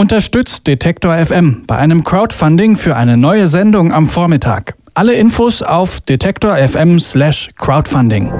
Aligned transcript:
Unterstützt 0.00 0.66
Detektor 0.66 1.14
FM 1.14 1.64
bei 1.66 1.76
einem 1.76 2.04
Crowdfunding 2.04 2.76
für 2.76 2.96
eine 2.96 3.18
neue 3.18 3.48
Sendung 3.48 3.92
am 3.92 4.06
Vormittag. 4.06 4.72
Alle 4.94 5.12
Infos 5.12 5.60
auf 5.60 6.00
detektor 6.00 6.56
FM/crowdfunding. 6.56 8.32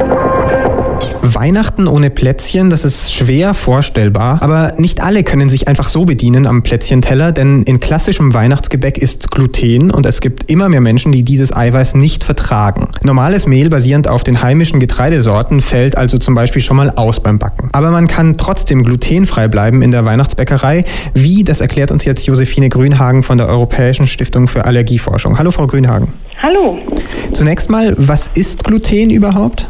Weihnachten 1.23 1.87
ohne 1.87 2.11
Plätzchen, 2.11 2.71
das 2.71 2.85
ist 2.85 3.13
schwer 3.13 3.55
vorstellbar, 3.55 4.43
aber 4.43 4.75
nicht 4.79 5.03
alle 5.03 5.23
können 5.23 5.49
sich 5.49 5.69
einfach 5.69 5.89
so 5.89 6.05
bedienen 6.05 6.47
am 6.47 6.63
Plätzchenteller, 6.63 7.33
denn 7.33 7.63
in 7.63 7.81
klassischem 7.81 8.35
Weihnachtsgebäck 8.35 8.99
ist 8.99 9.31
Gluten 9.31 9.91
und 9.91 10.07
es 10.07 10.21
gibt 10.21 10.51
immer 10.51 10.69
mehr 10.69 10.81
Menschen, 10.81 11.13
die 11.13 11.25
dieses 11.25 11.55
Eiweiß 11.55 11.95
nicht 11.95 12.25
vertragen. 12.25 12.89
Normales 13.03 13.47
Mehl 13.47 13.71
basierend 13.71 14.09
auf 14.09 14.25
den 14.25 14.43
heimischen 14.43 14.81
Getreidesorten 14.81 15.61
fällt 15.61 15.97
also 15.97 16.19
zum 16.19 16.35
Beispiel 16.35 16.63
schon 16.63 16.77
mal 16.77 16.91
aus 16.91 17.21
beim 17.21 17.39
Backen. 17.39 17.69
Aber 17.73 17.91
man 17.91 18.09
kann 18.09 18.37
trotzdem 18.37 18.83
glutenfrei 18.83 19.49
bleiben 19.49 19.83
in 19.83 19.93
der 19.93 20.05
Weihnachtsbäckerei. 20.05 20.85
Wie, 21.15 21.45
das 21.45 21.61
erklärt 21.61 21.91
uns 21.91 22.05
jetzt 22.05 22.27
Josephine 22.27 22.69
Grünhagen 22.69 23.23
von 23.23 23.39
der 23.39 23.49
Europäischen 23.49 24.07
Stiftung 24.07 24.49
für 24.49 24.65
Allergieforschung. 24.65 25.39
Hallo 25.39 25.51
Frau 25.51 25.67
Grünhagen. 25.67 26.09
Hallo. 26.43 26.79
Zunächst 27.33 27.71
mal, 27.71 27.95
was 27.97 28.29
ist 28.29 28.65
Gluten 28.65 29.11
überhaupt? 29.11 29.69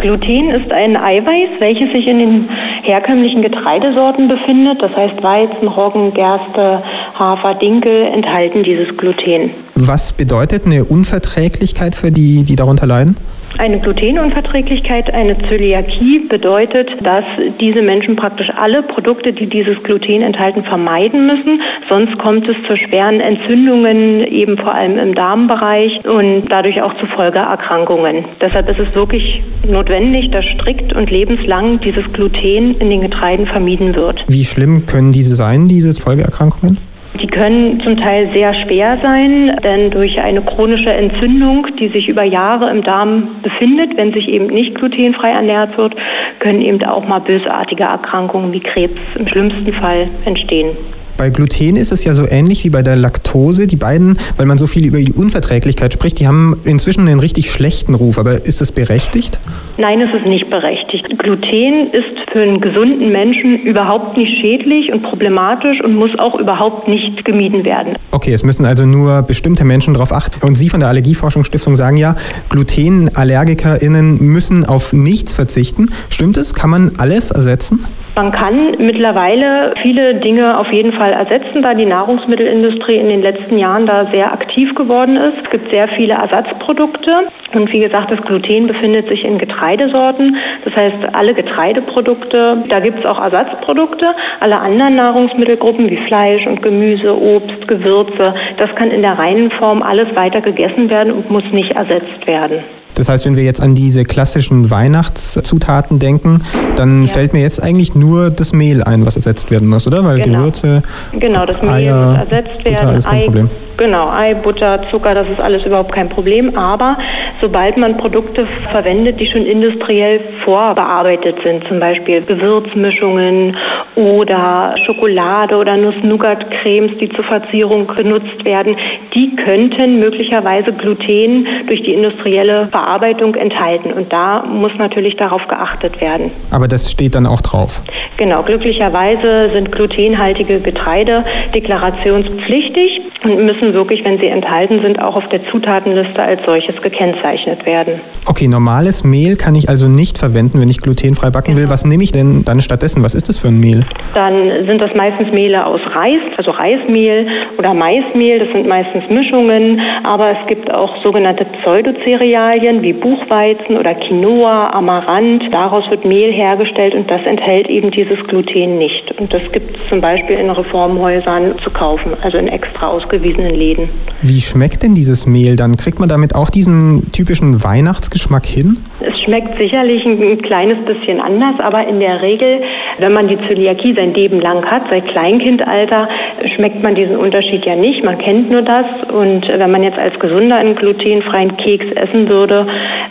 Gluten 0.00 0.50
ist 0.50 0.72
ein 0.72 0.96
Eiweiß, 0.96 1.60
welches 1.60 1.92
sich 1.92 2.06
in 2.06 2.18
den 2.18 2.48
herkömmlichen 2.82 3.42
Getreidesorten 3.42 4.28
befindet. 4.28 4.80
Das 4.80 4.96
heißt 4.96 5.22
Weizen, 5.22 5.68
Roggen, 5.68 6.14
Gerste, 6.14 6.82
Hafer, 7.14 7.54
Dinkel 7.54 8.06
enthalten 8.06 8.62
dieses 8.62 8.96
Gluten. 8.96 9.50
Was 9.74 10.12
bedeutet 10.12 10.64
eine 10.66 10.84
Unverträglichkeit 10.84 11.94
für 11.94 12.10
die, 12.10 12.44
die 12.44 12.56
darunter 12.56 12.86
leiden? 12.86 13.16
Eine 13.58 13.80
Glutenunverträglichkeit, 13.80 15.12
eine 15.12 15.36
Zöliakie 15.48 16.20
bedeutet, 16.20 16.90
dass 17.02 17.24
diese 17.60 17.82
Menschen 17.82 18.16
praktisch 18.16 18.50
alle 18.54 18.82
Produkte, 18.82 19.32
die 19.32 19.46
dieses 19.46 19.82
Gluten 19.82 20.22
enthalten, 20.22 20.64
vermeiden 20.64 21.26
müssen. 21.26 21.60
Sonst 21.88 22.18
kommt 22.18 22.48
es 22.48 22.56
zu 22.66 22.76
schweren 22.76 23.20
Entzündungen, 23.20 24.24
eben 24.26 24.56
vor 24.56 24.74
allem 24.74 24.98
im 24.98 25.14
Darmbereich 25.14 26.04
und 26.04 26.44
dadurch 26.48 26.80
auch 26.82 26.94
zu 26.98 27.06
Folgeerkrankungen. 27.06 28.24
Deshalb 28.40 28.68
ist 28.68 28.78
es 28.78 28.94
wirklich 28.94 29.42
notwendig, 29.66 30.30
dass 30.30 30.44
strikt 30.44 30.92
und 30.92 31.10
lebenslang 31.10 31.80
dieses 31.80 32.10
Gluten 32.12 32.76
in 32.78 32.90
den 32.90 33.00
Getreiden 33.02 33.46
vermieden 33.46 33.94
wird. 33.94 34.24
Wie 34.28 34.44
schlimm 34.44 34.86
können 34.86 35.12
diese 35.12 35.34
sein, 35.34 35.68
diese 35.68 35.92
Folgeerkrankungen? 35.92 36.78
Die 37.14 37.26
können 37.26 37.80
zum 37.80 37.96
Teil 37.96 38.30
sehr 38.32 38.54
schwer 38.54 38.98
sein, 39.02 39.56
denn 39.64 39.90
durch 39.90 40.20
eine 40.20 40.42
chronische 40.42 40.92
Entzündung, 40.92 41.66
die 41.78 41.88
sich 41.88 42.08
über 42.08 42.22
Jahre 42.22 42.70
im 42.70 42.84
Darm 42.84 43.40
befindet, 43.42 43.96
wenn 43.96 44.12
sich 44.12 44.28
eben 44.28 44.46
nicht 44.46 44.76
glutenfrei 44.76 45.30
ernährt 45.30 45.76
wird, 45.76 45.96
können 46.38 46.60
eben 46.60 46.82
auch 46.84 47.06
mal 47.06 47.18
bösartige 47.18 47.84
Erkrankungen 47.84 48.52
wie 48.52 48.60
Krebs 48.60 48.96
im 49.16 49.26
schlimmsten 49.26 49.72
Fall 49.72 50.08
entstehen. 50.24 50.76
Bei 51.20 51.28
Gluten 51.28 51.76
ist 51.76 51.92
es 51.92 52.02
ja 52.04 52.14
so 52.14 52.26
ähnlich 52.26 52.64
wie 52.64 52.70
bei 52.70 52.80
der 52.80 52.96
Laktose. 52.96 53.66
Die 53.66 53.76
beiden, 53.76 54.16
weil 54.38 54.46
man 54.46 54.56
so 54.56 54.66
viel 54.66 54.86
über 54.86 54.96
die 54.96 55.12
Unverträglichkeit 55.12 55.92
spricht, 55.92 56.18
die 56.18 56.26
haben 56.26 56.58
inzwischen 56.64 57.06
einen 57.06 57.20
richtig 57.20 57.50
schlechten 57.50 57.94
Ruf. 57.94 58.18
Aber 58.18 58.46
ist 58.46 58.62
das 58.62 58.72
berechtigt? 58.72 59.38
Nein, 59.76 60.00
es 60.00 60.14
ist 60.14 60.24
nicht 60.24 60.48
berechtigt. 60.48 61.10
Gluten 61.18 61.90
ist 61.92 62.30
für 62.32 62.40
einen 62.40 62.62
gesunden 62.62 63.12
Menschen 63.12 63.60
überhaupt 63.64 64.16
nicht 64.16 64.40
schädlich 64.40 64.94
und 64.94 65.02
problematisch 65.02 65.84
und 65.84 65.94
muss 65.94 66.18
auch 66.18 66.40
überhaupt 66.40 66.88
nicht 66.88 67.22
gemieden 67.22 67.64
werden. 67.64 67.96
Okay, 68.12 68.32
es 68.32 68.42
müssen 68.42 68.64
also 68.64 68.86
nur 68.86 69.20
bestimmte 69.20 69.64
Menschen 69.64 69.92
darauf 69.92 70.14
achten. 70.14 70.42
Und 70.46 70.56
Sie 70.56 70.70
von 70.70 70.80
der 70.80 70.88
Allergieforschungsstiftung 70.88 71.76
sagen 71.76 71.98
ja, 71.98 72.14
GlutenallergikerInnen 72.48 74.22
müssen 74.22 74.64
auf 74.64 74.94
nichts 74.94 75.34
verzichten. 75.34 75.90
Stimmt 76.08 76.38
es? 76.38 76.54
Kann 76.54 76.70
man 76.70 76.92
alles 76.96 77.30
ersetzen? 77.30 77.84
Man 78.16 78.32
kann 78.32 78.76
mittlerweile 78.78 79.72
viele 79.80 80.16
Dinge 80.16 80.58
auf 80.58 80.72
jeden 80.72 80.92
Fall 80.92 81.12
ersetzen, 81.12 81.62
da 81.62 81.74
die 81.74 81.86
Nahrungsmittelindustrie 81.86 82.96
in 82.96 83.08
den 83.08 83.22
letzten 83.22 83.56
Jahren 83.56 83.86
da 83.86 84.06
sehr 84.06 84.32
aktiv 84.32 84.74
geworden 84.74 85.16
ist. 85.16 85.38
Es 85.44 85.50
gibt 85.50 85.70
sehr 85.70 85.88
viele 85.88 86.14
Ersatzprodukte 86.14 87.28
und 87.54 87.72
wie 87.72 87.80
gesagt, 87.80 88.10
das 88.10 88.20
Gluten 88.22 88.66
befindet 88.66 89.08
sich 89.08 89.24
in 89.24 89.38
Getreidesorten. 89.38 90.36
Das 90.64 90.74
heißt, 90.74 91.14
alle 91.14 91.34
Getreideprodukte, 91.34 92.64
da 92.68 92.80
gibt 92.80 93.00
es 93.00 93.06
auch 93.06 93.20
Ersatzprodukte. 93.20 94.14
Alle 94.40 94.58
anderen 94.58 94.96
Nahrungsmittelgruppen 94.96 95.88
wie 95.88 95.96
Fleisch 95.96 96.46
und 96.46 96.62
Gemüse, 96.62 97.16
Obst, 97.16 97.68
Gewürze, 97.68 98.34
das 98.56 98.74
kann 98.74 98.90
in 98.90 99.02
der 99.02 99.18
reinen 99.18 99.50
Form 99.50 99.82
alles 99.82 100.14
weiter 100.16 100.40
gegessen 100.40 100.90
werden 100.90 101.12
und 101.12 101.30
muss 101.30 101.44
nicht 101.52 101.72
ersetzt 101.72 102.26
werden. 102.26 102.64
Das 103.00 103.08
heißt, 103.08 103.24
wenn 103.24 103.34
wir 103.34 103.44
jetzt 103.44 103.62
an 103.62 103.74
diese 103.74 104.04
klassischen 104.04 104.70
Weihnachtszutaten 104.70 105.98
denken, 105.98 106.42
dann 106.76 107.06
ja. 107.06 107.12
fällt 107.14 107.32
mir 107.32 107.40
jetzt 107.40 107.62
eigentlich 107.62 107.94
nur 107.94 108.28
das 108.28 108.52
Mehl 108.52 108.82
ein, 108.82 109.06
was 109.06 109.16
ersetzt 109.16 109.50
werden 109.50 109.68
muss, 109.68 109.86
oder? 109.86 110.04
Weil 110.04 110.20
genau. 110.20 110.40
Gewürze, 110.40 110.82
genau, 111.18 111.46
das 111.46 111.62
Mehl 111.62 111.70
Eier, 111.70 112.10
muss 112.10 112.30
ersetzt 112.30 112.62
werden. 112.62 112.76
Butter, 112.76 112.98
ist 112.98 113.08
kein 113.08 113.18
Ei, 113.18 113.24
Problem. 113.24 113.50
Genau, 113.78 114.10
Ei, 114.10 114.34
Butter, 114.34 114.80
Zucker, 114.90 115.14
das 115.14 115.26
ist 115.28 115.40
alles 115.40 115.64
überhaupt 115.64 115.92
kein 115.92 116.10
Problem. 116.10 116.54
Aber 116.58 116.98
sobald 117.40 117.76
man 117.76 117.96
Produkte 117.96 118.46
verwendet, 118.70 119.18
die 119.18 119.26
schon 119.26 119.46
industriell 119.46 120.20
vorbearbeitet 120.44 121.36
sind, 121.42 121.66
zum 121.66 121.80
Beispiel 121.80 122.20
Gewürzmischungen 122.22 123.56
oder 123.94 124.74
Schokolade 124.84 125.56
oder 125.56 125.76
Nuss-Nougat-Cremes, 125.76 126.98
die 126.98 127.08
zur 127.08 127.24
Verzierung 127.24 127.86
benutzt 127.86 128.44
werden, 128.44 128.76
die 129.14 129.34
könnten 129.36 130.00
möglicherweise 130.00 130.72
Gluten 130.72 131.46
durch 131.66 131.82
die 131.82 131.94
industrielle 131.94 132.68
Verarbeitung 132.70 133.34
enthalten. 133.34 133.92
Und 133.92 134.12
da 134.12 134.44
muss 134.44 134.72
natürlich 134.78 135.16
darauf 135.16 135.46
geachtet 135.48 136.00
werden. 136.00 136.30
Aber 136.50 136.68
das 136.68 136.90
steht 136.90 137.14
dann 137.14 137.26
auch 137.26 137.40
drauf? 137.40 137.80
Genau, 138.16 138.42
glücklicherweise 138.42 139.50
sind 139.52 139.72
glutenhaltige 139.72 140.60
Getreide 140.60 141.24
deklarationspflichtig 141.54 143.00
und 143.24 143.44
müssen 143.44 143.72
wirklich, 143.72 144.04
wenn 144.04 144.18
sie 144.18 144.26
enthalten 144.26 144.82
sind, 144.82 145.00
auch 145.00 145.16
auf 145.16 145.28
der 145.28 145.46
Zutatenliste 145.46 146.22
als 146.22 146.44
solches 146.44 146.80
gekennzeichnet 146.82 147.29
werden. 147.66 148.00
Okay, 148.26 148.48
normales 148.48 149.02
Mehl 149.04 149.36
kann 149.36 149.54
ich 149.54 149.68
also 149.68 149.88
nicht 149.88 150.18
verwenden, 150.18 150.60
wenn 150.60 150.68
ich 150.68 150.80
glutenfrei 150.80 151.30
backen 151.30 151.56
will. 151.56 151.68
Was 151.68 151.84
nehme 151.84 152.02
ich 152.02 152.12
denn 152.12 152.44
dann 152.44 152.60
stattdessen? 152.60 153.02
Was 153.02 153.14
ist 153.14 153.28
das 153.28 153.38
für 153.38 153.48
ein 153.48 153.58
Mehl? 153.58 153.84
Dann 154.14 154.66
sind 154.66 154.80
das 154.80 154.94
meistens 154.94 155.32
Mehle 155.32 155.66
aus 155.66 155.80
Reis, 155.94 156.20
also 156.36 156.50
Reismehl 156.50 157.26
oder 157.58 157.74
Maismehl. 157.74 158.38
Das 158.38 158.48
sind 158.52 158.68
meistens 158.68 159.04
Mischungen, 159.08 159.80
aber 160.04 160.32
es 160.32 160.46
gibt 160.46 160.72
auch 160.72 161.02
sogenannte 161.02 161.44
Pseudocerealien 161.44 162.82
wie 162.82 162.92
Buchweizen 162.92 163.76
oder 163.76 163.94
Quinoa, 163.94 164.70
Amaranth. 164.70 165.44
Daraus 165.52 165.88
wird 165.90 166.04
Mehl 166.04 166.32
hergestellt 166.32 166.94
und 166.94 167.10
das 167.10 167.22
enthält 167.24 167.68
eben 167.68 167.90
dieses 167.90 168.18
Gluten 168.24 168.78
nicht. 168.78 169.10
Und 169.18 169.32
das 169.32 169.42
gibt 169.52 169.76
es 169.76 169.88
zum 169.88 170.00
Beispiel 170.00 170.36
in 170.36 170.50
Reformhäusern 170.50 171.54
zu 171.62 171.70
kaufen, 171.70 172.12
also 172.22 172.38
in 172.38 172.48
extra 172.48 172.88
ausgewiesenen 172.88 173.54
Läden. 173.54 173.88
Wie 174.22 174.40
schmeckt 174.40 174.82
denn 174.82 174.94
dieses 174.94 175.26
Mehl 175.26 175.56
dann? 175.56 175.76
Kriegt 175.76 175.98
man 175.98 176.08
damit 176.08 176.34
auch 176.34 176.50
diesen 176.50 177.08
typischen 177.20 177.62
Weihnachtsgeschmack 177.62 178.46
hin? 178.46 178.78
Es 179.00 179.20
schmeckt 179.20 179.58
sicherlich 179.58 180.06
ein 180.06 180.40
kleines 180.40 180.82
bisschen 180.86 181.20
anders, 181.20 181.60
aber 181.60 181.86
in 181.86 182.00
der 182.00 182.22
Regel, 182.22 182.62
wenn 182.98 183.12
man 183.12 183.28
die 183.28 183.36
Zöliakie 183.46 183.94
sein 183.94 184.14
Leben 184.14 184.40
lang 184.40 184.64
hat, 184.64 184.84
seit 184.88 185.06
Kleinkindalter, 185.08 186.08
schmeckt 186.54 186.82
man 186.82 186.94
diesen 186.94 187.16
Unterschied 187.16 187.66
ja 187.66 187.76
nicht. 187.76 188.02
Man 188.02 188.16
kennt 188.16 188.50
nur 188.50 188.62
das 188.62 188.86
und 189.12 189.46
wenn 189.48 189.70
man 189.70 189.82
jetzt 189.82 189.98
als 189.98 190.18
Gesunder 190.18 190.56
einen 190.56 190.76
glutenfreien 190.76 191.58
Keks 191.58 191.92
essen 191.92 192.30
würde, 192.30 192.66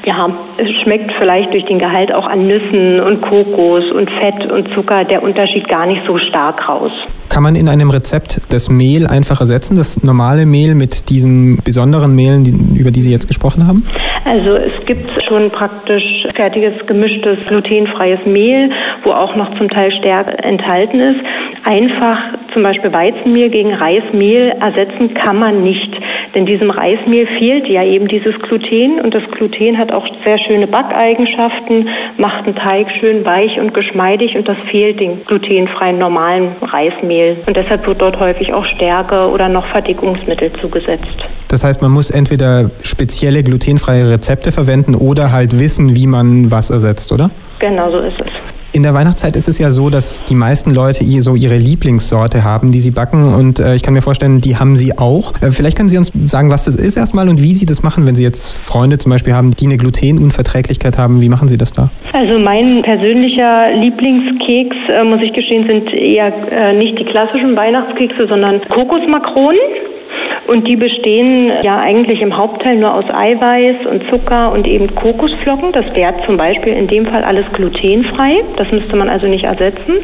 ja, 0.06 0.32
es 0.58 0.72
schmeckt 0.82 1.12
vielleicht 1.20 1.54
durch 1.54 1.66
den 1.66 1.78
Gehalt 1.78 2.12
auch 2.12 2.26
an 2.26 2.48
Nüssen 2.48 3.00
und 3.00 3.22
Kokos 3.22 3.92
und 3.92 4.10
Fett 4.10 4.52
und 4.52 4.74
Zucker 4.74 5.04
der 5.04 5.22
Unterschied 5.22 5.68
gar 5.68 5.86
nicht 5.86 6.02
so 6.08 6.18
stark 6.18 6.68
raus. 6.68 6.94
Kann 7.40 7.54
man 7.54 7.56
in 7.56 7.70
einem 7.70 7.90
Rezept 7.90 8.42
das 8.50 8.70
Mehl 8.70 9.08
einfach 9.08 9.40
ersetzen, 9.40 9.78
das 9.78 10.04
normale 10.04 10.46
Mehl 10.46 10.76
mit 10.76 11.10
diesen 11.10 11.56
besonderen 11.64 12.14
Mehlen, 12.14 12.76
über 12.76 12.92
die 12.92 13.00
Sie 13.00 13.12
jetzt 13.12 13.30
gesprochen 13.30 13.66
haben? 13.66 13.86
Also 14.26 14.58
es 14.58 14.86
gibt 14.86 15.10
schon 15.24 15.50
praktisch 15.50 16.28
fertiges 16.36 16.86
gemischtes 16.86 17.38
glutenfreies 17.48 18.26
Mehl, 18.26 18.72
wo 19.06 19.12
auch 19.12 19.38
noch 19.38 19.58
zum 19.58 19.70
Teil 19.70 19.90
Stärke 19.94 20.38
enthalten 20.40 21.00
ist. 21.00 21.22
Einfach 21.64 22.18
zum 22.52 22.62
Beispiel 22.64 22.92
Weizenmehl 22.92 23.50
gegen 23.50 23.74
Reismehl 23.74 24.50
ersetzen 24.60 25.14
kann 25.14 25.40
man 25.40 25.64
nicht. 25.64 25.94
Denn 26.36 26.46
diesem 26.46 26.70
Reismehl 26.70 27.28
fehlt 27.28 27.68
ja 27.68 27.84
eben 27.84 28.08
dieses 28.08 28.38
Gluten 28.40 29.00
und 29.02 29.14
das 29.14 29.24
Gluten 29.32 29.78
hat 29.78 29.92
auch 29.92 30.08
sehr 30.24 30.38
schöne 30.38 30.68
Backeigenschaften, 30.68 31.90
macht 32.18 32.46
einen 32.46 32.56
Teig 32.56 32.88
schön 33.00 33.26
weich 33.26 33.60
und 33.60 33.74
geschmeidig 33.74 34.36
und 34.36 34.48
das 34.48 34.58
fehlt 34.70 35.00
dem 35.00 35.26
glutenfreien 35.26 35.98
normalen 35.98 36.50
Reismehl. 36.62 37.38
Und 37.46 37.58
deshalb 37.58 37.86
wird 37.88 38.02
dort 38.02 38.20
häufig 38.20 38.54
auch 38.54 38.66
Stärke 38.66 39.30
oder 39.30 39.50
noch 39.50 39.66
Verdickungsmittel 39.68 40.52
zugesetzt. 40.62 41.08
Das 41.48 41.64
heißt, 41.64 41.82
man 41.82 41.92
muss 41.92 42.12
entweder 42.12 42.70
spezielle 42.84 43.42
glutenfreie 43.42 44.10
Rezepte 44.10 44.52
verwenden 44.52 44.96
oder 44.96 45.32
halt 45.32 45.60
wissen, 45.60 45.96
wie 45.96 46.06
man 46.06 46.52
was 46.52 46.70
ersetzt, 46.70 47.12
oder? 47.12 47.32
Genau 47.60 47.92
so 47.92 48.00
ist 48.00 48.20
es. 48.20 48.30
In 48.72 48.84
der 48.84 48.94
Weihnachtszeit 48.94 49.36
ist 49.36 49.48
es 49.48 49.58
ja 49.58 49.72
so, 49.72 49.90
dass 49.90 50.26
die 50.26 50.36
meisten 50.36 50.72
Leute 50.72 51.04
so 51.22 51.34
ihre 51.34 51.56
Lieblingssorte 51.56 52.44
haben, 52.44 52.72
die 52.72 52.80
sie 52.80 52.92
backen. 52.92 53.34
Und 53.34 53.60
äh, 53.60 53.74
ich 53.74 53.82
kann 53.82 53.96
mir 53.96 54.04
vorstellen, 54.04 54.42
die 54.42 54.58
haben 54.58 54.76
sie 54.76 54.96
auch. 54.96 55.34
Äh, 55.42 55.50
vielleicht 55.50 55.76
können 55.76 55.90
Sie 55.90 55.98
uns 55.98 56.12
sagen, 56.26 56.52
was 56.52 56.66
das 56.66 56.76
ist 56.76 56.96
erstmal 56.96 57.30
und 57.30 57.42
wie 57.42 57.56
Sie 57.56 57.66
das 57.66 57.82
machen, 57.82 58.06
wenn 58.06 58.16
Sie 58.16 58.22
jetzt 58.22 58.52
Freunde 58.52 59.00
zum 59.00 59.12
Beispiel 59.12 59.34
haben, 59.34 59.56
die 59.56 59.66
eine 59.66 59.78
Glutenunverträglichkeit 59.78 61.00
haben. 61.00 61.20
Wie 61.20 61.30
machen 61.30 61.50
Sie 61.50 61.58
das 61.58 61.74
da? 61.74 61.90
Also 62.14 62.38
mein 62.38 62.84
persönlicher 62.84 63.72
Lieblingskeks, 63.74 64.78
äh, 64.88 65.04
muss 65.04 65.22
ich 65.22 65.34
gestehen, 65.34 65.68
sind 65.68 65.92
eher 65.92 66.74
nicht 66.74 67.00
die 67.00 67.06
klassischen 67.06 67.56
Weihnachtskekse, 67.56 68.28
sondern 68.28 68.62
Kokosmakronen. 68.70 69.60
Und 70.50 70.68
die 70.68 70.78
bestehen 70.78 71.52
ja 71.62 71.80
eigentlich 71.80 72.22
im 72.22 72.36
Hauptteil 72.36 72.76
nur 72.76 72.96
aus 72.96 73.06
Eiweiß 73.08 73.86
und 73.86 74.10
Zucker 74.10 74.52
und 74.52 74.66
eben 74.66 74.96
Kokosflocken. 74.96 75.72
Das 75.74 75.86
wäre 75.94 76.16
zum 76.26 76.38
Beispiel 76.38 76.74
in 76.74 76.88
dem 76.88 77.06
Fall 77.06 77.24
alles 77.24 77.46
glutenfrei. 77.54 78.44
Das 78.56 78.72
müsste 78.72 78.96
man 78.96 79.10
also 79.10 79.28
nicht 79.28 79.44
ersetzen. 79.44 79.98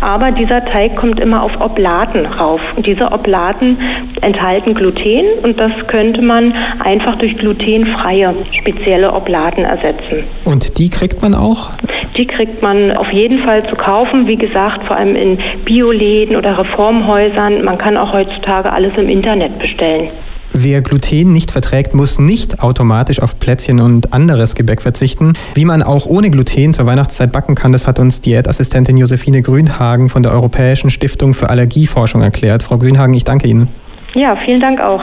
Aber 0.00 0.32
dieser 0.32 0.64
Teig 0.64 0.96
kommt 0.96 1.20
immer 1.20 1.44
auf 1.44 1.60
Oblaten 1.60 2.26
rauf. 2.26 2.60
Und 2.74 2.84
diese 2.84 3.12
Oblaten 3.12 3.78
enthalten 4.22 4.74
Gluten 4.74 5.24
und 5.44 5.60
das 5.60 5.70
könnte 5.86 6.20
man 6.20 6.52
einfach 6.82 7.16
durch 7.18 7.36
glutenfreie 7.36 8.34
spezielle 8.58 9.12
Oblaten 9.12 9.64
ersetzen. 9.64 10.24
Und 10.44 10.78
die 10.78 10.90
kriegt 10.90 11.22
man 11.22 11.32
auch? 11.34 11.70
Die 12.16 12.26
kriegt 12.26 12.60
man 12.60 12.92
auf 12.92 13.10
jeden 13.10 13.42
Fall 13.44 13.68
zu 13.68 13.74
kaufen. 13.74 14.26
Wie 14.26 14.36
gesagt, 14.36 14.84
vor 14.84 14.96
allem 14.96 15.16
in 15.16 15.38
Bioläden 15.64 16.36
oder 16.36 16.58
Reformhäusern. 16.58 17.64
Man 17.64 17.78
kann 17.78 17.96
auch 17.96 18.12
heutzutage 18.12 18.72
alles 18.72 18.92
im 18.96 19.08
Internet 19.08 19.58
bestellen. 19.58 20.10
Wer 20.54 20.82
Gluten 20.82 21.32
nicht 21.32 21.50
verträgt, 21.50 21.94
muss 21.94 22.18
nicht 22.18 22.62
automatisch 22.62 23.22
auf 23.22 23.38
Plätzchen 23.38 23.80
und 23.80 24.12
anderes 24.12 24.54
Gebäck 24.54 24.82
verzichten. 24.82 25.32
Wie 25.54 25.64
man 25.64 25.82
auch 25.82 26.04
ohne 26.04 26.30
Gluten 26.30 26.74
zur 26.74 26.84
Weihnachtszeit 26.84 27.32
backen 27.32 27.54
kann, 27.54 27.72
das 27.72 27.86
hat 27.86 27.98
uns 27.98 28.20
Diätassistentin 28.20 28.98
Josephine 28.98 29.40
Grünhagen 29.40 30.10
von 30.10 30.22
der 30.22 30.32
Europäischen 30.32 30.90
Stiftung 30.90 31.32
für 31.32 31.48
Allergieforschung 31.48 32.20
erklärt. 32.20 32.62
Frau 32.62 32.76
Grünhagen, 32.76 33.14
ich 33.14 33.24
danke 33.24 33.48
Ihnen. 33.48 33.68
Ja, 34.12 34.36
vielen 34.36 34.60
Dank 34.60 34.78
auch. 34.80 35.00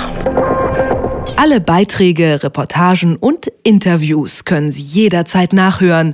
Alle 1.35 1.61
Beiträge, 1.61 2.43
Reportagen 2.43 3.15
und 3.15 3.47
Interviews 3.63 4.45
können 4.45 4.71
Sie 4.71 4.83
jederzeit 4.83 5.53
nachhören 5.53 6.13